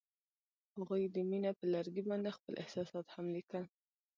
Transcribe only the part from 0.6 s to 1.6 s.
هغوی د مینه